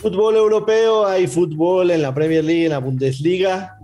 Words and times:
Fútbol 0.00 0.36
europeo, 0.36 1.06
hay 1.06 1.26
fútbol 1.26 1.90
en 1.90 2.02
la 2.02 2.14
Premier 2.14 2.44
League, 2.44 2.66
en 2.66 2.70
la 2.70 2.78
Bundesliga. 2.78 3.78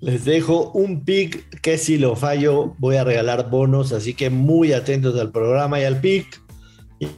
Les 0.00 0.26
dejo 0.26 0.70
un 0.72 1.04
pick 1.06 1.60
que 1.60 1.78
si 1.78 1.96
lo 1.96 2.16
fallo 2.16 2.74
voy 2.78 2.96
a 2.96 3.04
regalar 3.04 3.48
bonos, 3.48 3.92
así 3.92 4.12
que 4.12 4.28
muy 4.28 4.74
atentos 4.74 5.18
al 5.18 5.32
programa 5.32 5.80
y 5.80 5.84
al 5.84 6.00
pick. 6.02 6.42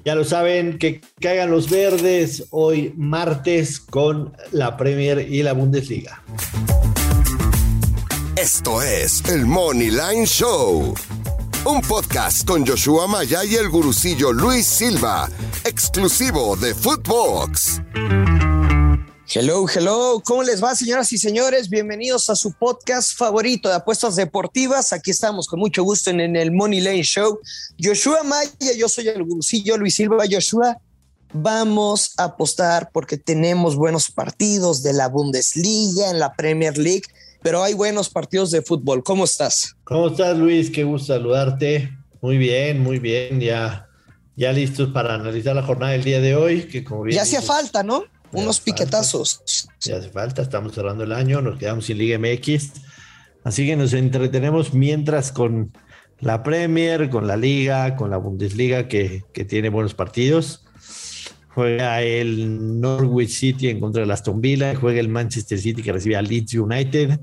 Ya 0.05 0.15
lo 0.15 0.25
saben, 0.25 0.79
que 0.79 1.01
caigan 1.21 1.51
los 1.51 1.69
verdes 1.69 2.47
hoy 2.51 2.93
martes 2.97 3.81
con 3.81 4.33
la 4.53 4.77
Premier 4.77 5.27
y 5.29 5.43
la 5.43 5.53
Bundesliga. 5.53 6.23
Esto 8.37 8.81
es 8.81 9.29
el 9.29 9.45
Money 9.45 9.91
Line 9.91 10.25
Show, 10.25 10.95
un 11.67 11.81
podcast 11.81 12.47
con 12.47 12.65
Joshua 12.65 13.09
Maya 13.09 13.45
y 13.45 13.57
el 13.57 13.69
gurucillo 13.69 14.33
Luis 14.33 14.65
Silva, 14.65 15.29
exclusivo 15.65 16.55
de 16.55 16.73
Footbox. 16.73 17.83
Hello, 19.29 19.67
hello. 19.69 20.23
¿Cómo 20.25 20.45
les 20.45 20.63
va, 20.63 20.77
señoras 20.77 21.13
y 21.13 21.19
señores? 21.19 21.69
Bienvenidos 21.69 22.31
a 22.31 22.37
su 22.37 22.53
podcast 22.53 23.19
favorito 23.19 23.69
de 23.69 23.75
apuestas 23.75 24.15
deportivas. 24.15 24.93
Aquí 24.93 25.11
estamos 25.11 25.49
con 25.49 25.59
mucho 25.59 25.83
gusto 25.83 26.11
en, 26.11 26.37
el 26.37 26.53
Money 26.53 26.81
Lane 26.81 27.03
Show. 27.03 27.41
Joshua 27.83 28.23
Maya, 28.23 28.73
yo 28.77 28.89
soy 28.89 29.09
el 29.09 29.25
gurucillo 29.25 29.77
Luis 29.77 29.97
Silva. 29.97 30.23
Joshua, 30.31 30.79
vamos 31.33 32.13
a 32.17 32.25
apostar 32.25 32.91
porque 32.93 33.17
tenemos 33.17 33.75
buenos 33.75 34.13
partidos 34.13 34.85
de 34.85 34.93
la 34.93 35.09
Bundesliga, 35.09 36.11
en 36.11 36.21
la 36.21 36.33
Premier 36.35 36.79
League, 36.79 37.07
pero 37.43 37.63
hay 37.63 37.75
buenos 37.75 38.09
partidos 38.09 38.51
de 38.51 38.63
fútbol. 38.63 39.03
¿Cómo 39.03 39.25
estás? 39.25 39.77
¿Cómo 39.85 40.09
estás, 40.09 40.37
Luis? 40.37 40.71
Qué 40.71 40.85
gusto 40.85 41.15
saludarte. 41.15 41.97
Muy 42.21 42.39
bien, 42.39 42.81
muy 42.81 42.99
bien. 42.99 43.41
Ya, 43.41 43.89
ya 44.35 44.53
listos 44.53 44.91
para 44.91 45.15
analizar 45.15 45.55
la 45.55 45.63
jornada 45.63 45.93
del 45.93 46.05
día 46.05 46.21
de 46.21 46.35
hoy. 46.35 46.65
Que 46.65 46.85
como 46.85 47.03
bien 47.03 47.17
ya 47.17 47.23
hacía 47.23 47.43
falta, 47.43 47.83
¿no? 47.83 48.05
unos 48.33 48.61
piquetazos. 48.61 49.69
Ya 49.81 49.97
hace 49.97 50.11
falta, 50.11 50.43
estamos 50.43 50.75
cerrando 50.75 51.05
el 51.05 51.13
año, 51.13 51.41
nos 51.41 51.59
quedamos 51.59 51.87
sin 51.87 51.99
Liga 51.99 52.19
MX. 52.19 52.73
Así 53.45 53.67
que 53.67 53.77
nos 53.77 53.93
entretenemos 53.93 54.75
mientras 54.75 55.33
con 55.33 55.73
la 56.19 56.43
Premier, 56.43 57.11
con 57.11 57.27
la 57.27 57.37
Liga, 57.37 57.97
con 57.97 58.11
la 58.11 58.17
Bundesliga, 58.17 58.89
que, 58.89 59.23
tiene 59.49 59.69
buenos 59.69 59.95
partidos. 59.95 60.66
Juega 61.57 62.03
el 62.03 62.81
Norwich 62.81 63.31
City 63.31 63.69
en 63.69 63.81
contra 63.81 64.03
del 64.03 64.11
Aston 64.13 64.41
Villa, 64.41 64.77
juega 64.77 65.01
el 65.01 65.09
Manchester 65.09 65.59
City 65.59 65.83
que 65.83 65.91
recibe 65.91 66.15
al 66.15 66.29
Leeds 66.29 66.55
United. 66.55 67.19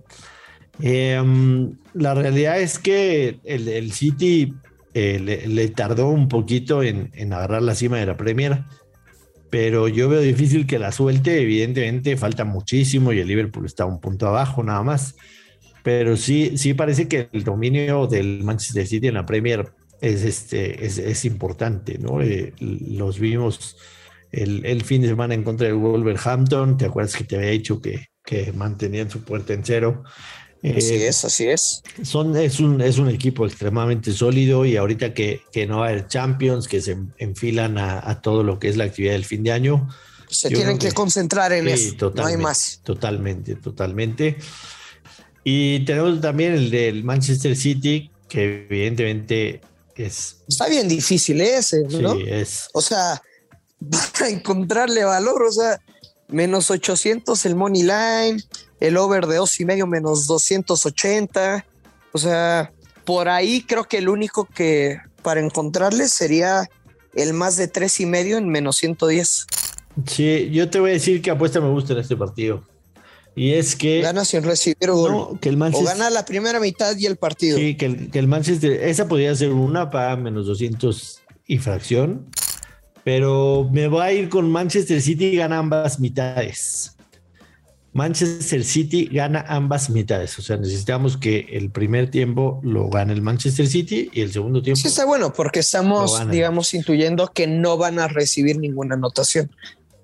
Em, 0.82 1.78
la 1.94 2.14
realidad 2.14 2.60
es 2.60 2.80
que 2.80 3.40
el, 3.46 3.94
City 3.94 4.54
eh, 4.94 5.44
le, 5.48 5.68
tardó 5.70 6.10
un 6.10 6.28
poquito 6.28 6.84
en, 6.84 7.12
en 7.14 7.32
agarrar 7.32 7.62
la 7.62 7.76
cima 7.76 7.98
de 7.98 8.08
la 8.08 8.18
Premier 8.18 8.64
pero 9.54 9.88
yo 9.88 10.10
veo 10.10 10.20
difícil 10.20 10.66
que 10.66 10.80
la 10.80 10.92
suelte. 10.92 11.40
Evidentemente 11.40 12.18
falta 12.18 12.44
muchísimo 12.44 13.14
y 13.14 13.20
el 13.20 13.28
Liverpool 13.28 13.68
está 13.68 13.86
un 13.86 14.02
punto 14.02 14.28
abajo 14.28 14.64
nada 14.64 14.82
más. 14.82 15.16
Pero 15.84 16.18
sí, 16.18 16.58
sí 16.58 16.74
parece 16.74 17.08
que 17.08 17.30
el 17.32 17.44
dominio 17.44 18.08
del 18.08 18.44
Manchester 18.44 18.88
City 18.88 19.10
en 19.10 19.14
la 19.14 19.28
Premier 19.28 19.72
es, 20.02 20.24
este, 20.24 20.84
es, 20.84 21.24
importante, 21.24 22.00
¿no? 22.00 22.20
Eh, 22.20 22.52
los 22.60 23.20
vimos 23.20 23.78
el, 24.34 24.84
fin 24.84 25.02
de 25.02 25.10
semana 25.10 25.34
en 25.34 25.44
contra 25.44 25.68
del 25.68 25.76
Wolverhampton. 25.76 26.78
¿Te 26.78 26.86
acuerdas 26.86 27.16
que 27.16 27.24
te 27.24 27.36
había 27.36 27.52
dicho 27.52 27.80
que, 27.80 28.08
que 28.26 28.52
mantenían 28.52 29.10
su 29.10 29.24
puerta 29.24 29.54
en 29.54 29.64
cero? 29.64 30.04
Así 30.64 30.94
eh, 30.94 31.08
es, 31.08 31.26
así 31.26 31.48
es. 31.48 31.84
Son, 32.04 32.36
es, 32.36 32.60
un, 32.60 32.82
es 32.82 32.98
un 32.98 33.10
equipo 33.10 33.46
extremadamente 33.46 34.12
sólido 34.12 34.66
y 34.66 34.78
ahorita 34.78 35.14
que, 35.14 35.42
que 35.52 35.68
no 35.68 35.80
va 35.80 35.88
a 35.88 35.90
haber 35.90 36.08
Champions, 36.08 36.68
que 36.68 36.82
se 36.82 36.98
enfilan 37.18 37.78
a, 37.78 38.22
todo 38.22 38.44
lo 38.44 38.60
que 38.60 38.70
es 38.70 38.78
la 38.78 38.86
actividad 38.86 39.14
del 39.14 39.26
fin 39.26 39.44
de 39.44 39.52
año. 39.52 39.90
Se 40.30 40.50
tienen 40.50 40.80
que, 40.80 40.92
concentrar 40.94 41.54
en 41.54 41.68
eso, 41.68 42.12
no 42.16 42.26
hay 42.26 42.38
más. 42.38 42.80
Totalmente, 42.84 43.56
totalmente. 43.56 44.38
Y 45.44 45.84
tenemos 45.86 46.22
también 46.22 46.54
el 46.54 46.72
del 46.72 47.04
Manchester 47.04 47.56
City, 47.56 48.10
que 48.30 48.66
evidentemente 48.68 49.62
es... 49.96 50.38
Está 50.48 50.70
bien 50.70 50.88
difícil 50.88 51.42
ese, 51.42 51.84
¿no? 51.84 52.16
Sí, 52.16 52.24
es... 52.26 52.70
O 52.74 52.82
sea, 52.82 53.22
para 54.14 54.30
encontrarle 54.30 55.04
valor, 55.04 55.44
o 55.44 55.52
sea, 55.52 55.80
menos 56.28 56.72
800 56.72 57.46
el 57.46 57.56
Money 57.56 57.84
Line, 57.84 58.44
el 58.80 58.98
over 58.98 59.28
de 59.28 59.38
dos 59.38 59.60
y 59.60 59.66
medio 59.66 59.88
menos 59.88 60.28
280. 60.28 61.66
O 62.12 62.18
sea, 62.18 62.72
por 63.06 63.30
ahí 63.30 63.64
creo 63.64 63.86
que 63.86 63.98
el 63.98 64.10
único 64.10 64.46
que 64.46 64.98
para 65.22 65.40
encontrarle 65.40 66.08
sería 66.08 66.70
el 67.14 67.34
más 67.34 67.58
de 67.58 67.68
tres 67.68 68.00
y 68.00 68.06
medio 68.06 68.38
en 68.38 68.50
menos 68.50 68.78
110. 68.78 69.48
Sí, 70.08 70.50
yo 70.52 70.70
te 70.70 70.80
voy 70.80 70.92
a 70.92 70.94
decir 70.94 71.22
que 71.22 71.32
apuesta 71.32 71.62
me 71.62 71.70
gusta 71.70 71.94
en 71.94 72.00
este 72.00 72.16
partido. 72.16 72.64
Y 73.36 73.54
es 73.54 73.76
que. 73.76 74.02
Gana 74.02 74.26
sin 74.26 74.44
recibir 74.44 74.92
gol. 74.92 75.40
que 75.40 75.50
el 75.50 75.58
Manchester, 75.58 75.88
o 75.88 75.98
gana 75.98 76.10
la 76.10 76.26
primera 76.26 76.60
mitad 76.60 76.96
y 76.98 77.06
el 77.06 77.18
partido. 77.18 77.58
Sí, 77.58 77.76
que 77.76 77.86
el, 77.86 78.12
que 78.12 78.20
el 78.20 78.28
Manchester. 78.28 78.72
Esa 78.84 79.08
podría 79.08 79.34
ser 79.36 79.52
una 79.52 79.90
para 79.90 80.16
menos 80.16 80.46
200 80.46 81.22
y 81.48 81.58
fracción. 81.58 82.28
Pero 83.04 83.70
me 83.72 83.88
voy 83.88 84.02
a 84.02 84.14
ir 84.14 84.30
con 84.30 84.50
Manchester 84.50 85.02
City 85.02 85.26
y 85.26 85.36
gana 85.36 85.58
ambas 85.58 86.00
mitades. 86.00 86.96
Manchester 87.94 88.64
City 88.64 89.06
gana 89.12 89.46
ambas 89.48 89.90
mitades. 89.90 90.38
O 90.40 90.42
sea, 90.42 90.58
necesitamos 90.58 91.16
que 91.16 91.48
el 91.52 91.70
primer 91.70 92.10
tiempo 92.10 92.60
lo 92.64 92.90
gane 92.90 93.14
el 93.14 93.22
Manchester 93.22 93.68
City 93.68 94.10
y 94.12 94.22
el 94.22 94.34
segundo 94.34 94.62
tiempo. 94.64 94.82
Sí, 94.82 94.88
está 94.88 95.06
bueno, 95.06 95.32
porque 95.32 95.60
estamos, 95.60 96.28
digamos, 96.30 96.74
intuyendo 96.74 97.32
que 97.32 97.46
no 97.46 97.78
van 97.78 98.00
a 98.00 98.08
recibir 98.08 98.58
ninguna 98.58 98.96
anotación 98.96 99.52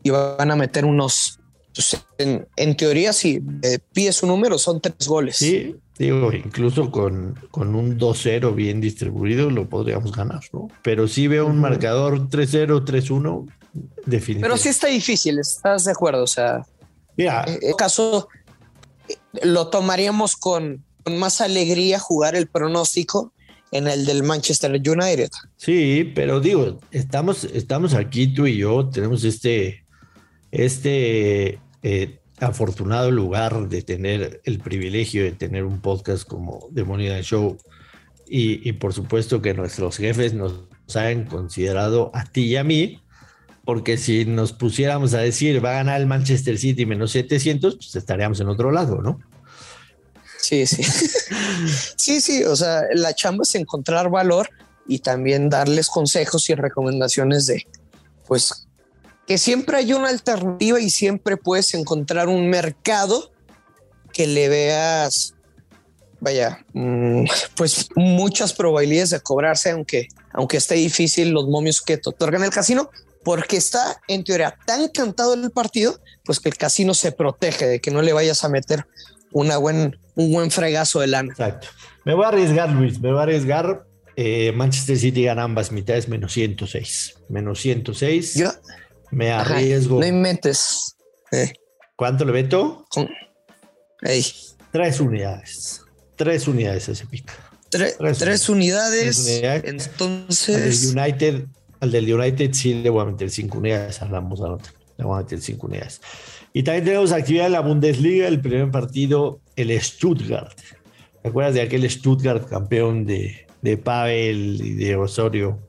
y 0.03 0.11
van 0.11 0.51
a 0.51 0.55
meter 0.55 0.85
unos. 0.85 1.39
Pues, 1.73 1.97
en, 2.17 2.77
teoría, 2.77 3.11
si 3.11 3.41
pides 3.93 4.21
un 4.21 4.29
número, 4.29 4.59
son 4.59 4.79
tres 4.81 5.07
goles. 5.07 5.37
Sí, 5.37 5.75
digo, 5.99 6.31
incluso 6.31 6.89
con, 6.89 7.37
con 7.51 7.75
un 7.75 7.99
2-0 7.99 8.55
bien 8.55 8.79
distribuido 8.79 9.49
lo 9.49 9.67
podríamos 9.67 10.15
ganar, 10.15 10.41
¿no? 10.53 10.69
Pero 10.81 11.07
sí 11.07 11.27
veo 11.27 11.45
un 11.45 11.59
marcador 11.59 12.29
3-0, 12.29 12.85
3-1, 12.85 13.51
definitivamente. 14.05 14.39
Pero 14.41 14.57
sí 14.57 14.69
está 14.69 14.87
difícil, 14.87 15.37
¿estás 15.39 15.83
de 15.83 15.91
acuerdo? 15.91 16.23
O 16.23 16.27
sea, 16.27 16.65
en 17.17 17.27
eh, 17.27 17.73
caso, 17.77 18.29
lo 19.43 19.67
tomaríamos 19.67 20.37
con, 20.37 20.83
más 21.05 21.41
alegría 21.41 21.99
jugar 21.99 22.35
el 22.35 22.47
pronóstico 22.47 23.33
en 23.71 23.87
el 23.87 24.05
del 24.05 24.23
Manchester 24.23 24.71
United. 24.71 25.29
Sí, 25.57 26.11
pero 26.15 26.39
digo, 26.39 26.79
estamos, 26.91 27.43
estamos 27.43 27.93
aquí 27.93 28.33
tú 28.33 28.47
y 28.47 28.57
yo, 28.57 28.89
tenemos 28.89 29.23
este, 29.23 29.83
este 30.51 31.59
eh, 31.83 32.18
afortunado 32.41 33.11
lugar 33.11 33.69
de 33.69 33.81
tener 33.81 34.41
el 34.43 34.59
privilegio 34.59 35.23
de 35.23 35.31
tener 35.31 35.65
un 35.65 35.81
podcast 35.81 36.27
como 36.27 36.69
The 36.73 36.83
Money 36.83 37.21
Show 37.21 37.57
y, 38.27 38.67
y, 38.67 38.73
por 38.73 38.93
supuesto 38.93 39.41
que 39.41 39.53
nuestros 39.53 39.97
jefes 39.97 40.33
nos 40.33 40.53
han 40.95 41.25
considerado 41.25 42.11
a 42.13 42.25
ti 42.25 42.43
y 42.43 42.55
a 42.57 42.63
mí 42.63 43.01
porque 43.69 43.97
si 43.97 44.25
nos 44.25 44.51
pusiéramos 44.51 45.13
a 45.13 45.19
decir 45.19 45.63
va 45.63 45.69
a 45.69 45.73
ganar 45.75 46.01
el 46.01 46.07
Manchester 46.07 46.57
City 46.57 46.87
menos 46.87 47.11
700, 47.11 47.75
pues 47.75 47.95
estaríamos 47.95 48.39
en 48.39 48.49
otro 48.49 48.71
lado, 48.71 49.01
¿no? 49.01 49.19
Sí, 50.41 50.65
sí. 50.65 50.83
sí, 51.95 52.19
sí, 52.19 52.43
o 52.45 52.55
sea, 52.55 52.81
la 52.95 53.13
chamba 53.13 53.43
es 53.43 53.53
encontrar 53.53 54.09
valor 54.09 54.49
y 54.87 54.97
también 54.97 55.49
darles 55.49 55.87
consejos 55.87 56.49
y 56.49 56.55
recomendaciones 56.55 57.45
de, 57.45 57.67
pues, 58.27 58.67
que 59.29 59.37
siempre 59.37 59.77
hay 59.77 59.93
una 59.93 60.09
alternativa 60.09 60.79
y 60.79 60.89
siempre 60.89 61.37
puedes 61.37 61.75
encontrar 61.75 62.29
un 62.29 62.49
mercado 62.49 63.31
que 64.11 64.25
le 64.25 64.49
veas, 64.49 65.35
vaya, 66.19 66.65
mm, 66.73 67.25
pues 67.55 67.89
muchas 67.95 68.53
probabilidades 68.53 69.11
de 69.11 69.19
cobrarse, 69.19 69.69
aunque, 69.69 70.07
aunque 70.33 70.57
esté 70.57 70.73
difícil 70.73 71.29
los 71.29 71.47
momios 71.47 71.79
que 71.79 71.97
te 71.97 72.09
otorgan 72.09 72.43
el 72.43 72.49
casino, 72.49 72.89
porque 73.23 73.57
está 73.57 74.01
en 74.07 74.23
teoría 74.23 74.57
tan 74.65 74.87
cantado 74.87 75.35
el 75.35 75.51
partido, 75.51 75.99
pues 76.25 76.39
que 76.39 76.49
el 76.49 76.57
casino 76.57 76.95
se 76.95 77.11
protege 77.11 77.67
de 77.67 77.79
que 77.79 77.91
no 77.91 78.01
le 78.01 78.13
vayas 78.13 78.43
a 78.43 78.49
meter 78.49 78.87
una 79.31 79.57
buen, 79.57 79.99
un 80.15 80.33
buen 80.33 80.49
fregazo 80.49 81.01
de 81.01 81.07
lana. 81.07 81.33
Exacto. 81.33 81.67
Me 82.03 82.15
voy 82.15 82.25
a 82.25 82.29
arriesgar, 82.29 82.71
Luis, 82.71 82.99
me 82.99 83.11
voy 83.11 83.19
a 83.19 83.23
arriesgar. 83.23 83.85
Eh, 84.15 84.53
Manchester 84.53 84.97
City 84.97 85.25
gana 85.25 85.43
ambas 85.43 85.71
mitades 85.71 86.09
menos 86.09 86.33
106. 86.33 87.17
Menos 87.29 87.59
106. 87.59 88.33
Yo 88.33 88.51
me 89.11 89.31
arriesgo. 89.31 89.99
no 89.99 90.05
inventes. 90.05 90.95
Eh. 91.31 91.51
¿Cuánto 91.95 92.25
le 92.25 92.31
meto? 92.31 92.85
Tres 94.71 94.99
unidades. 94.99 95.81
Tres 96.15 96.47
unidades 96.47 96.89
ese 96.89 97.05
pico. 97.05 97.33
tres, 97.69 98.49
unidades. 98.49 99.19
unidades. 99.19 99.63
Entonces. 99.65 100.83
El 100.83 100.99
United 100.99 101.45
al 101.79 101.91
del 101.91 102.13
United 102.13 102.53
sí 102.53 102.73
le 102.73 102.89
voy 102.89 103.01
a 103.01 103.05
meter 103.05 103.29
cinco 103.29 103.59
unidades, 103.59 104.01
hablamos 104.01 104.39
Le 104.97 105.05
voy 105.05 105.15
a 105.15 105.23
meter 105.23 105.39
cinco 105.39 105.67
unidades. 105.67 106.01
Y 106.51 106.63
también 106.63 106.85
tenemos 106.85 107.11
actividad 107.11 107.45
en 107.45 107.53
la 107.53 107.61
Bundesliga, 107.61 108.27
el 108.27 108.41
primer 108.41 108.69
partido, 108.71 109.39
el 109.55 109.79
Stuttgart. 109.79 110.57
¿Te 111.21 111.29
acuerdas 111.29 111.53
de 111.53 111.61
aquel 111.61 111.89
Stuttgart 111.89 112.47
campeón 112.49 113.05
de, 113.05 113.47
de 113.61 113.77
Pavel 113.77 114.59
y 114.61 114.73
de 114.73 114.95
Osorio? 114.95 115.59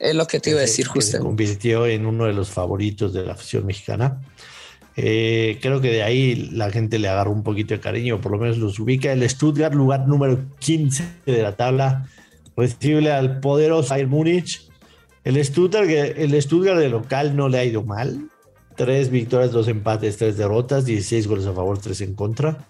Es 0.00 0.14
lo 0.14 0.26
que 0.26 0.40
te 0.40 0.50
iba 0.50 0.58
a 0.58 0.62
decir 0.62 0.86
justo. 0.86 1.12
Se 1.12 1.18
convirtió 1.18 1.86
en 1.86 2.06
uno 2.06 2.24
de 2.24 2.32
los 2.32 2.50
favoritos 2.50 3.12
de 3.12 3.24
la 3.24 3.32
afición 3.32 3.66
mexicana. 3.66 4.20
Eh, 4.96 5.58
creo 5.60 5.80
que 5.80 5.90
de 5.90 6.02
ahí 6.02 6.50
la 6.52 6.70
gente 6.70 6.98
le 6.98 7.08
agarró 7.08 7.32
un 7.32 7.42
poquito 7.42 7.74
de 7.74 7.80
cariño, 7.80 8.20
por 8.20 8.32
lo 8.32 8.38
menos 8.38 8.58
los 8.58 8.78
ubica. 8.78 9.12
El 9.12 9.28
Stuttgart, 9.28 9.74
lugar 9.74 10.06
número 10.06 10.38
15 10.60 11.04
de 11.26 11.42
la 11.42 11.56
tabla, 11.56 12.08
recibe 12.56 13.10
al 13.10 13.40
poderoso 13.40 13.90
Bayern 13.90 14.10
Múnich. 14.10 14.68
El 15.24 15.42
Stuttgart, 15.44 15.88
el 15.88 16.40
Stuttgart 16.40 16.78
de 16.78 16.88
local 16.88 17.34
no 17.34 17.48
le 17.48 17.58
ha 17.58 17.64
ido 17.64 17.82
mal. 17.82 18.30
Tres 18.76 19.10
victorias, 19.10 19.52
dos 19.52 19.68
empates, 19.68 20.16
tres 20.16 20.36
derrotas, 20.36 20.84
16 20.84 21.26
goles 21.26 21.46
a 21.46 21.52
favor, 21.52 21.78
tres 21.78 22.00
en 22.00 22.14
contra. 22.14 22.68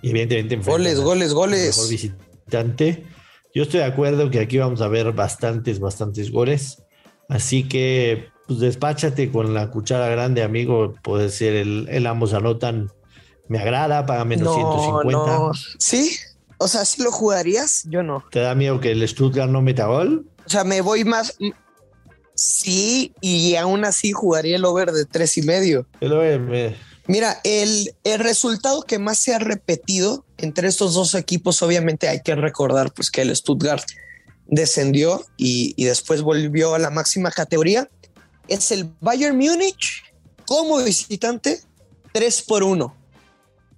Y 0.00 0.10
evidentemente... 0.10 0.70
Goles, 0.70 1.00
goles, 1.00 1.32
goles. 1.32 1.76
Mejor 1.76 1.90
visitante. 1.90 3.04
Yo 3.54 3.62
estoy 3.62 3.80
de 3.80 3.86
acuerdo 3.86 4.30
que 4.30 4.40
aquí 4.40 4.58
vamos 4.58 4.80
a 4.80 4.88
ver 4.88 5.12
bastantes, 5.12 5.78
bastantes 5.78 6.30
goles. 6.30 6.82
Así 7.28 7.68
que 7.68 8.28
pues 8.46 8.60
despáchate 8.60 9.30
con 9.30 9.54
la 9.54 9.70
cuchara 9.70 10.08
grande, 10.08 10.42
amigo. 10.42 10.94
Puede 11.02 11.28
ser 11.28 11.54
el, 11.54 11.86
el 11.90 12.06
ambos 12.06 12.34
anotan. 12.34 12.90
Me 13.48 13.58
agrada, 13.58 14.06
paga 14.06 14.24
menos 14.24 14.54
150. 14.54 15.50
Sí, 15.78 16.16
o 16.58 16.68
sea, 16.68 16.84
si 16.84 17.02
lo 17.02 17.12
jugarías, 17.12 17.84
yo 17.88 18.02
no. 18.02 18.24
¿Te 18.30 18.40
da 18.40 18.54
miedo 18.54 18.80
que 18.80 18.92
el 18.92 19.06
Stuttgart 19.06 19.50
no 19.50 19.62
meta 19.62 19.86
gol? 19.86 20.26
O 20.46 20.48
sea, 20.48 20.64
me 20.64 20.80
voy 20.80 21.04
más. 21.04 21.36
Sí, 22.34 23.12
y 23.20 23.56
aún 23.56 23.84
así 23.84 24.12
jugaría 24.12 24.56
el 24.56 24.64
over 24.64 24.92
de 24.92 25.04
tres 25.04 25.36
y 25.36 25.42
medio. 25.42 25.86
El 26.00 26.12
over, 26.12 26.76
Mira, 27.12 27.42
el, 27.44 27.94
el, 28.04 28.20
resultado 28.20 28.84
que 28.84 28.98
más 28.98 29.18
se 29.18 29.34
ha 29.34 29.38
repetido 29.38 30.24
entre 30.38 30.66
estos 30.66 30.94
dos 30.94 31.14
equipos, 31.14 31.60
obviamente 31.60 32.08
hay 32.08 32.22
que 32.22 32.34
recordar 32.34 32.90
pues 32.94 33.10
que 33.10 33.20
el 33.20 33.36
Stuttgart 33.36 33.84
descendió 34.46 35.22
y, 35.36 35.74
y 35.76 35.84
después 35.84 36.22
volvió 36.22 36.74
a 36.74 36.78
la 36.78 36.88
máxima 36.88 37.30
categoría 37.30 37.86
es 38.48 38.70
el 38.70 38.90
Bayern 39.02 39.36
Múnich 39.36 40.04
como 40.46 40.82
visitante 40.82 41.60
3 42.14 42.42
por 42.48 42.62
1. 42.62 42.96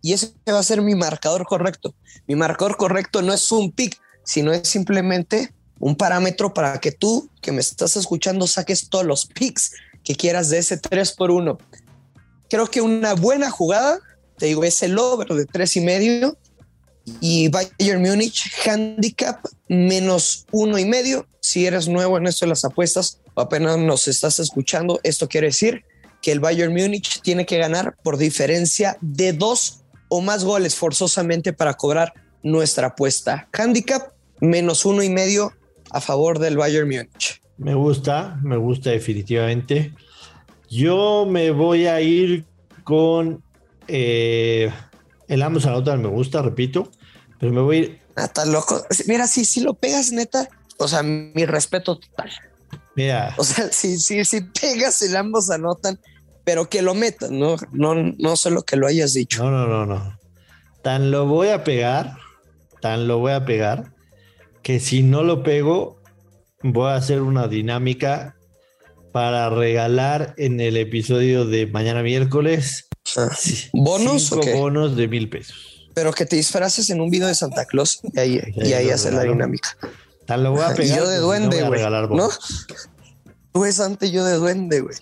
Y 0.01 0.13
ese 0.13 0.33
va 0.49 0.61
a 0.61 0.63
ser 0.63 0.81
mi 0.81 0.95
marcador 0.95 1.45
correcto. 1.45 1.93
Mi 2.29 2.37
marcador 2.37 2.77
correcto 2.77 3.21
no 3.21 3.33
es 3.33 3.51
un 3.51 3.73
pick, 3.73 4.01
sino 4.23 4.53
es 4.53 4.69
simplemente 4.69 5.53
un 5.81 5.97
parámetro 5.97 6.55
para 6.55 6.79
que 6.79 6.93
tú 6.93 7.29
que 7.41 7.51
me 7.51 7.63
estás 7.63 7.97
escuchando 7.97 8.47
saques 8.47 8.89
todos 8.89 9.05
los 9.05 9.27
picks 9.27 9.73
que 10.05 10.15
quieras 10.15 10.51
de 10.51 10.59
ese 10.59 10.77
3 10.77 11.11
por 11.15 11.33
1. 11.33 11.59
Creo 12.49 12.67
que 12.67 12.81
una 12.81 13.15
buena 13.15 13.51
jugada, 13.51 13.99
te 14.39 14.47
digo, 14.47 14.65
es 14.65 14.83
el 14.83 14.99
over 14.99 15.29
de 15.29 15.47
3 15.47 15.77
y 15.77 15.81
medio 15.81 16.39
y 17.21 17.49
Bayern 17.49 18.03
Múnich 18.03 18.51
handicap 18.67 19.45
menos 19.69 20.47
uno 20.53 20.79
y 20.79 20.85
medio. 20.85 21.27
Si 21.41 21.67
eres 21.67 21.89
nuevo 21.89 22.17
en 22.17 22.27
esto 22.27 22.47
de 22.47 22.51
las 22.51 22.65
apuestas 22.65 23.21
o 23.35 23.41
apenas 23.43 23.79
nos 23.79 24.09
estás 24.09 24.39
escuchando, 24.39 25.01
esto 25.03 25.29
quiere 25.29 25.49
decir 25.49 25.85
que 26.23 26.33
el 26.33 26.41
Bayern 26.41 26.73
Múnich 26.73 27.21
tiene 27.21 27.45
que 27.45 27.59
ganar 27.59 27.97
por 28.03 28.17
diferencia 28.17 28.97
de 29.03 29.35
dos 29.35 29.85
o 30.09 30.23
más 30.23 30.45
goles 30.45 30.75
forzosamente 30.75 31.53
para 31.53 31.75
cobrar 31.75 32.15
nuestra 32.43 32.89
apuesta. 32.89 33.49
Handicap 33.53 34.13
menos 34.41 34.85
uno 34.85 35.03
y 35.03 35.11
medio 35.11 35.53
a 35.91 36.01
favor 36.01 36.39
del 36.39 36.57
Bayern 36.57 36.89
Múnich. 36.89 37.41
Me 37.57 37.75
gusta, 37.75 38.39
me 38.43 38.57
gusta 38.57 38.91
definitivamente. 38.91 39.93
Yo 40.75 41.25
me 41.25 41.53
voy 41.53 41.87
a 41.87 42.01
ir 42.01 42.45
con 42.83 43.45
eh, 43.87 44.73
el 45.29 45.43
ambos 45.43 45.67
anotan 45.67 46.03
me 46.03 46.09
gusta, 46.09 46.43
repito, 46.43 46.91
pero 47.39 47.53
me 47.53 47.61
voy 47.61 47.77
a 47.77 47.79
ir. 47.79 48.01
Ah, 48.17 48.29
loco. 48.45 48.83
Mira, 49.07 49.29
si, 49.29 49.45
si 49.45 49.61
lo 49.61 49.75
pegas, 49.75 50.11
neta, 50.11 50.49
o 50.79 50.89
sea, 50.89 51.05
mi 51.05 51.47
respeto 51.47 52.01
total. 52.01 52.29
Mira. 52.97 53.37
O 53.39 53.45
sea, 53.45 53.71
si, 53.71 53.99
si, 53.99 54.25
si 54.25 54.41
pegas, 54.41 55.01
el 55.03 55.15
ambos 55.15 55.49
anotan, 55.49 56.01
pero 56.43 56.69
que 56.69 56.83
lo 56.83 56.95
metan, 56.95 57.39
no, 57.39 57.55
no, 57.71 57.95
no 57.95 58.37
solo 58.37 58.65
que 58.65 58.75
lo 58.75 58.89
hayas 58.89 59.15
dicho. 59.15 59.45
No, 59.45 59.53
no, 59.53 59.69
no, 59.69 59.87
no. 59.87 60.19
Tan 60.83 61.13
lo 61.13 61.27
voy 61.27 61.51
a 61.51 61.63
pegar, 61.63 62.17
tan 62.81 63.07
lo 63.07 63.19
voy 63.19 63.31
a 63.31 63.45
pegar, 63.45 63.93
que 64.65 64.81
si 64.81 65.05
no 65.05 65.23
lo 65.23 65.45
pego, 65.45 66.03
voy 66.65 66.91
a 66.91 66.97
hacer 66.97 67.23
una 67.23 67.47
dinámica 67.47 68.35
para 69.15 69.49
regalar 69.49 70.35
en 70.39 70.59
el 70.61 70.77
episodio 70.77 71.45
de 71.45 71.69
mañana 71.69 72.03
miércoles 72.03 72.89
¿Bonos 73.73 74.33
o 74.33 74.41
qué? 74.41 74.55
bonos 74.55 74.97
de 74.97 75.07
mil 75.07 75.29
pesos. 75.29 75.89
Pero 75.95 76.13
que 76.13 76.27
te 76.27 76.35
disfraces 76.35 76.91
en 76.91 77.01
un 77.01 77.11
video 77.11 77.29
de 77.29 77.37
Santa 77.37 77.65
Claus 77.65 78.01
y 78.13 78.19
ahí, 78.19 78.41
y 78.57 78.73
ahí 78.73 78.91
haces 78.91 79.15
la 79.15 79.23
dinámica. 79.23 79.69
Tal 80.27 80.43
lo 80.43 80.51
voy 80.51 80.63
a 80.63 80.75
pegar. 80.75 80.99
yo 80.99 81.09
de 81.09 81.19
duende, 81.19 81.63
güey. 81.63 81.81
No, 82.11 82.29
Tú 83.53 83.65
es 83.65 83.79
ante 83.79 84.11
yo 84.11 84.25
de 84.25 84.35
duende, 84.35 84.81
güey. 84.81 84.97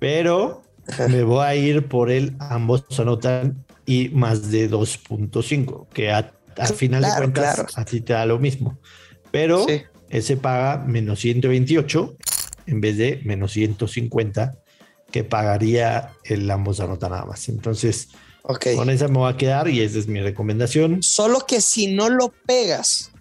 Pero 0.00 0.64
me 1.08 1.22
voy 1.22 1.46
a 1.46 1.54
ir 1.54 1.86
por 1.86 2.10
el 2.10 2.34
ambos 2.40 2.82
anotan 2.98 3.64
y 3.86 4.08
más 4.08 4.50
de 4.50 4.68
2.5, 4.68 5.86
que 5.90 6.10
al 6.10 6.32
final 6.74 7.02
de 7.02 7.10
cuentas 7.14 7.78
a 7.78 7.84
ti 7.84 8.00
te 8.00 8.12
da 8.12 8.26
lo 8.26 8.40
mismo. 8.40 8.76
Pero 9.30 9.64
ese 10.10 10.36
paga 10.36 10.78
menos 10.78 11.20
128 11.20 12.16
en 12.66 12.80
vez 12.80 12.96
de 12.96 13.20
menos 13.24 13.52
150 13.52 14.58
que 15.10 15.24
pagaría 15.24 16.12
el 16.24 16.50
ambos 16.50 16.80
anota 16.80 17.08
nada 17.08 17.24
más. 17.24 17.48
Entonces, 17.48 18.08
con 18.42 18.90
esa 18.90 19.08
me 19.08 19.18
voy 19.18 19.32
a 19.32 19.36
quedar 19.36 19.68
y 19.68 19.80
esa 19.80 19.98
es 19.98 20.06
mi 20.06 20.20
recomendación. 20.20 21.02
Solo 21.02 21.46
que 21.46 21.60
si 21.60 21.94
no 21.94 22.08
lo 22.08 22.32
pegas 22.46 23.12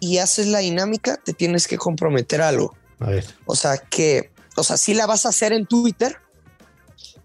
y 0.00 0.18
haces 0.18 0.46
la 0.46 0.60
dinámica, 0.60 1.18
te 1.24 1.32
tienes 1.32 1.66
que 1.66 1.76
comprometer 1.76 2.40
algo. 2.40 2.74
A 2.98 3.10
ver. 3.10 3.24
O 3.46 3.56
sea 3.56 3.78
que, 3.78 4.30
o 4.56 4.62
sea, 4.62 4.76
sí 4.76 4.94
la 4.94 5.06
vas 5.06 5.26
a 5.26 5.30
hacer 5.30 5.52
en 5.52 5.66
Twitter, 5.66 6.16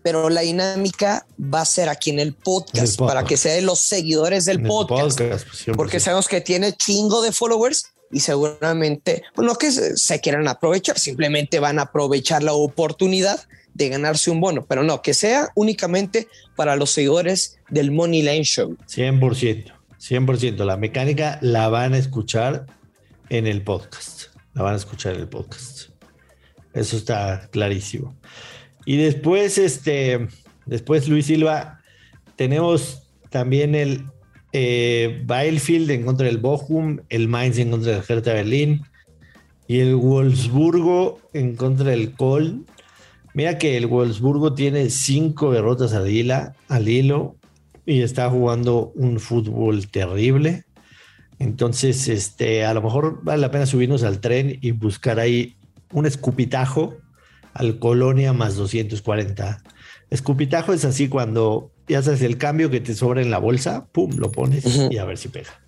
pero 0.06 0.30
la 0.30 0.42
dinámica 0.42 1.25
va 1.40 1.62
a 1.62 1.66
ser 1.66 1.90
aquí 1.90 2.12
en 2.12 2.19
el 2.19 2.36
podcast, 2.36 3.00
para 3.00 3.24
que 3.24 3.38
sea 3.38 3.56
de 3.56 3.63
los 3.63 3.80
seguidores 3.80 4.46
del 4.46 4.62
podcast. 4.62 5.19
podcast 5.19 5.48
pues, 5.48 5.75
porque 5.75 6.00
sabemos 6.00 6.28
que 6.28 6.42
tiene 6.42 6.74
chingo 6.74 7.24
de 7.24 7.31
followers 7.31 7.92
y 8.12 8.19
seguramente, 8.19 9.24
pues 9.34 9.48
no 9.48 9.56
que 9.56 9.72
se 9.72 10.22
quieran 10.22 10.48
aprovechar, 10.48 11.00
simplemente 11.00 11.57
van 11.57 11.80
a 11.80 11.84
aprovechar 11.84 12.44
la 12.44 12.54
oportunidad 12.54 13.48
de 13.74 13.90
ganarse 13.90 14.30
un 14.30 14.42
bono, 14.42 14.68
pero 14.68 14.84
no, 14.84 15.02
que 15.02 15.16
sea 15.16 15.50
únicamente 15.56 16.28
para 16.56 16.75
los 16.75 16.92
seguidores 16.92 17.58
del 17.69 17.90
Money 17.90 18.22
Line 18.22 18.44
Show. 18.44 18.78
100%, 18.88 19.74
100%. 20.00 20.66
La 20.66 20.78
mecánica 20.78 21.40
la 21.42 21.68
van 21.69 21.96
a 21.96 21.98
escuchar 21.98 22.68
en 23.30 23.48
el 23.48 23.63
podcast. 23.63 24.25
La 24.54 24.62
van 24.62 24.75
a 24.75 24.78
escuchar 24.78 25.16
en 25.16 25.22
el 25.22 25.30
podcast. 25.30 25.90
Eso 26.75 26.96
está 26.96 27.50
clarísimo. 27.51 28.16
Y 28.86 28.98
después, 28.98 29.58
este, 29.58 30.28
después 30.66 31.08
Luis 31.08 31.26
Silva, 31.26 31.80
tenemos 32.36 33.10
también 33.30 33.75
el 33.75 34.06
eh, 34.54 35.24
Bielefeld 35.25 35.89
en 35.92 36.06
contra 36.06 36.27
del 36.27 36.38
Bochum, 36.38 37.00
el 37.10 37.27
Mainz 37.27 37.58
en 37.58 37.72
contra 37.72 37.94
del 37.94 38.04
Hertha 38.08 38.34
Berlín 38.34 38.84
y 39.68 39.80
el 39.80 39.96
Wolfsburgo 39.96 41.20
en 41.34 41.56
contra 41.56 41.89
del 41.89 42.13
Köln. 42.13 42.65
Mira 43.34 43.58
que 43.58 43.75
el 43.75 43.88
Wolfsburgo 43.88 44.54
tiene 44.54 44.89
cinco 44.89 45.51
derrotas 45.51 45.94
al, 45.94 46.08
al 46.70 46.88
hilo 46.88 47.36
y 47.86 48.01
está 48.01 48.30
jugando 48.30 48.92
un 48.96 49.20
fútbol 49.20 49.88
terrible. 49.88 50.63
Entonces, 51.39 52.08
este, 52.08 52.63
a 52.63 52.74
lo 52.74 52.82
mejor 52.82 53.20
vale 53.24 53.42
la 53.42 53.51
pena 53.51 53.65
subirnos 53.65 54.04
al 54.04 54.22
tren 54.22 54.58
y 54.62 54.72
buscar 54.72 55.20
ahí 55.20 55.56
un 55.92 56.06
escupitajo 56.06 56.96
al 57.56 57.80
Colonia 57.80 58.34
más 58.34 58.56
240. 58.56 59.64
Escupitajo 60.12 60.74
es 60.74 60.86
así 60.86 61.08
cuando 61.08 61.72
ya 61.88 62.04
sabes 62.04 62.22
el 62.22 62.38
cambio 62.38 62.70
que 62.70 62.82
te 62.82 62.94
sobra 62.94 63.22
en 63.22 63.32
la 63.32 63.40
bolsa, 63.40 63.88
pum, 63.92 64.12
lo 64.18 64.32
pones 64.32 64.64
y 64.92 64.98
a 64.98 65.06
ver 65.06 65.18
si 65.18 65.30
pega. 65.30 65.60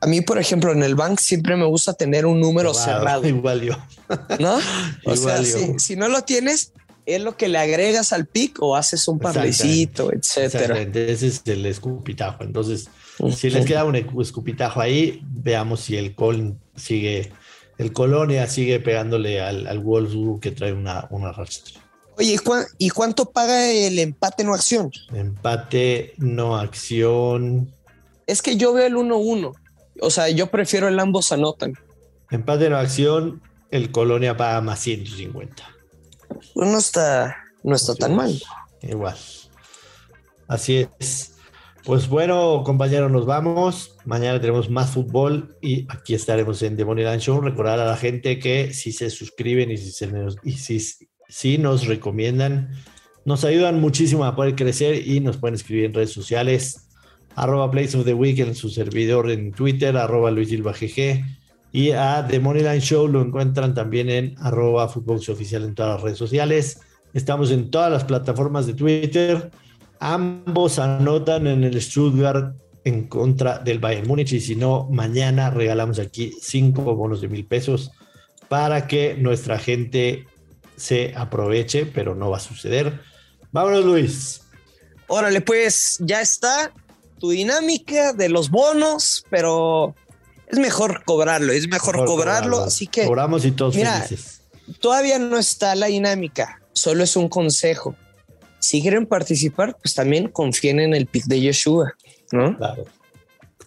A 0.00 0.06
mí, 0.06 0.20
por 0.20 0.38
ejemplo, 0.38 0.72
en 0.72 0.82
el 0.82 0.94
bank 0.94 1.18
siempre 1.18 1.56
me 1.56 1.64
gusta 1.64 1.94
tener 1.94 2.26
un 2.26 2.40
número 2.40 2.74
cerrado. 2.74 3.26
Igual 3.28 3.62
yo. 3.62 3.76
¿No? 4.38 4.58
O 5.04 5.16
sea, 5.16 5.42
Si, 5.78 5.96
no 5.96 6.08
lo 6.08 6.22
tienes, 6.22 6.72
es 7.06 7.22
lo 7.22 7.36
que 7.36 7.48
le 7.48 7.58
agregas 7.58 8.12
al 8.12 8.26
pick 8.26 8.60
o 8.60 8.76
haces 8.76 9.08
un 9.08 9.18
parlecito, 9.18 10.12
etcétera. 10.12 10.78
Ese 10.80 11.26
es 11.26 11.42
el 11.46 11.64
escupitajo. 11.64 12.44
Entonces, 12.44 12.90
si 13.34 13.48
les 13.48 13.64
queda 13.64 13.84
un 13.84 13.96
escupitajo 13.96 14.80
ahí, 14.80 15.22
veamos 15.22 15.80
si 15.80 15.96
el 15.96 16.14
col 16.14 16.58
sigue, 16.76 17.32
el 17.78 17.92
Colonia 17.92 18.46
sigue 18.46 18.80
pegándole 18.80 19.40
al, 19.40 19.66
al 19.66 19.78
Wolfsburg 19.80 20.40
que 20.40 20.50
trae 20.50 20.72
una, 20.72 21.06
una 21.10 21.32
rastra. 21.32 21.80
Oye, 22.18 22.38
¿y 22.78 22.88
cuánto 22.88 23.30
paga 23.30 23.70
el 23.70 23.98
empate 23.98 24.42
no 24.42 24.54
acción? 24.54 24.90
Empate 25.12 26.14
no 26.16 26.56
acción. 26.56 27.70
Es 28.26 28.40
que 28.40 28.56
yo 28.56 28.72
veo 28.72 28.86
el 28.86 28.94
1-1. 28.94 29.52
O 30.00 30.10
sea, 30.10 30.30
yo 30.30 30.46
prefiero 30.46 30.88
el 30.88 30.98
ambos 30.98 31.30
anotan. 31.32 31.74
Empate 32.30 32.66
en 32.66 32.72
acción, 32.72 33.42
el 33.70 33.90
Colonia 33.90 34.36
paga 34.36 34.62
más 34.62 34.80
150. 34.80 35.62
no 36.54 36.78
está, 36.78 37.36
no 37.62 37.76
está 37.76 37.94
tan 37.94 38.16
mal. 38.16 38.42
Igual. 38.80 39.16
Así 40.48 40.88
es. 40.98 41.35
Pues 41.86 42.08
bueno, 42.08 42.64
compañeros, 42.64 43.12
nos 43.12 43.26
vamos. 43.26 43.96
Mañana 44.04 44.40
tenemos 44.40 44.68
más 44.68 44.90
fútbol 44.90 45.56
y 45.62 45.86
aquí 45.88 46.14
estaremos 46.14 46.60
en 46.62 46.76
The 46.76 46.84
Moneyline 46.84 47.20
Show. 47.20 47.40
Recordar 47.40 47.78
a 47.78 47.84
la 47.84 47.96
gente 47.96 48.40
que 48.40 48.74
si 48.74 48.90
se 48.90 49.08
suscriben 49.08 49.70
y 49.70 49.76
si, 49.76 49.92
se 49.92 50.08
nos, 50.08 50.36
y 50.42 50.54
si, 50.54 50.80
si 51.28 51.58
nos 51.58 51.86
recomiendan, 51.86 52.72
nos 53.24 53.44
ayudan 53.44 53.80
muchísimo 53.80 54.24
a 54.24 54.34
poder 54.34 54.56
crecer 54.56 55.06
y 55.06 55.20
nos 55.20 55.36
pueden 55.36 55.54
escribir 55.54 55.84
en 55.84 55.94
redes 55.94 56.10
sociales. 56.10 56.88
Arroba 57.36 57.70
Place 57.70 57.96
of 57.96 58.04
the 58.04 58.14
Week 58.14 58.40
en 58.40 58.56
su 58.56 58.68
servidor 58.68 59.30
en 59.30 59.52
Twitter, 59.52 59.96
arroba 59.96 60.32
Luis 60.32 60.48
Silva 60.48 60.72
GG. 60.72 61.24
Y 61.70 61.92
a 61.92 62.26
The 62.28 62.40
Moneyline 62.40 62.80
Show 62.80 63.06
lo 63.06 63.22
encuentran 63.22 63.74
también 63.74 64.10
en 64.10 64.34
arroba 64.38 64.86
Oficial 64.86 65.62
en 65.62 65.76
todas 65.76 65.94
las 65.94 66.02
redes 66.02 66.18
sociales. 66.18 66.80
Estamos 67.14 67.52
en 67.52 67.70
todas 67.70 67.92
las 67.92 68.02
plataformas 68.02 68.66
de 68.66 68.74
Twitter. 68.74 69.52
Ambos 70.00 70.78
anotan 70.78 71.46
en 71.46 71.64
el 71.64 71.80
Stuttgart 71.80 72.54
en 72.84 73.08
contra 73.08 73.58
del 73.58 73.78
Bayern 73.78 74.06
Múnich 74.06 74.32
y 74.32 74.40
si 74.40 74.54
no, 74.54 74.88
mañana 74.90 75.50
regalamos 75.50 75.98
aquí 75.98 76.32
cinco 76.40 76.94
bonos 76.94 77.20
de 77.20 77.28
mil 77.28 77.44
pesos 77.44 77.90
para 78.48 78.86
que 78.86 79.14
nuestra 79.14 79.58
gente 79.58 80.26
se 80.76 81.12
aproveche, 81.16 81.86
pero 81.86 82.14
no 82.14 82.30
va 82.30 82.36
a 82.36 82.40
suceder. 82.40 83.00
Vámonos, 83.50 83.84
Luis. 83.84 84.42
Órale, 85.08 85.40
pues 85.40 85.96
ya 86.00 86.20
está 86.20 86.72
tu 87.18 87.30
dinámica 87.30 88.12
de 88.12 88.28
los 88.28 88.50
bonos, 88.50 89.24
pero 89.30 89.94
es 90.46 90.58
mejor 90.58 91.02
cobrarlo, 91.04 91.52
es 91.52 91.68
mejor, 91.68 92.04
cobrarlo, 92.04 92.60
así 92.64 92.86
que 92.86 93.04
cobramos 93.06 93.44
y 93.44 93.52
todos 93.52 93.74
mira, 93.74 94.06
Todavía 94.80 95.18
no 95.18 95.38
está 95.38 95.74
la 95.74 95.86
dinámica, 95.86 96.60
solo 96.72 97.04
es 97.04 97.16
un 97.16 97.28
consejo 97.28 97.96
si 98.58 98.82
quieren 98.82 99.06
participar, 99.06 99.76
pues 99.80 99.94
también 99.94 100.28
confíen 100.28 100.80
en 100.80 100.94
el 100.94 101.06
pick 101.06 101.24
de 101.24 101.40
Yeshua, 101.40 101.94
¿no? 102.32 102.56
Claro, 102.56 102.84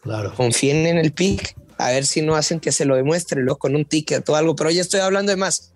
claro. 0.02 0.34
Confíen 0.36 0.86
en 0.88 0.98
el 0.98 1.12
pick, 1.12 1.56
a 1.78 1.92
ver 1.92 2.06
si 2.06 2.22
no 2.22 2.36
hacen 2.36 2.60
que 2.60 2.72
se 2.72 2.86
lo 2.86 2.96
demuestre 2.96 3.42
luego 3.42 3.60
con 3.60 3.76
un 3.76 3.86
ticket 3.86 4.28
o 4.30 4.36
algo, 4.36 4.56
pero 4.56 4.70
ya 4.70 4.82
estoy 4.82 5.00
hablando 5.00 5.32
de 5.32 5.38
más. 5.38 5.74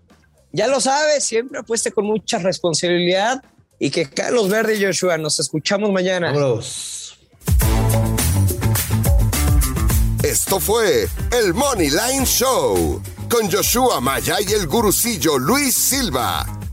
Ya 0.51 0.67
lo 0.67 0.79
sabes, 0.82 1.24
siempre 1.24 1.60
apueste 1.60 1.91
con 1.91 2.05
mucha 2.05 2.38
responsabilidad 2.39 3.41
y 3.79 3.89
que 3.89 4.10
Carlos 4.10 4.50
Verde 4.50 4.75
y 4.75 4.84
Joshua, 4.84 5.17
nos 5.17 5.39
escuchamos 5.39 5.91
mañana. 5.91 6.34
Esto 10.24 10.60
fue 10.60 11.08
el 11.32 11.53
Money 11.53 11.89
Line 11.89 12.25
Show 12.25 13.01
con 13.29 13.51
Joshua 13.51 14.00
Maya 14.00 14.38
y 14.48 14.53
el 14.53 14.67
gurucillo 14.67 15.38
Luis 15.38 15.75
Silva 15.75 16.62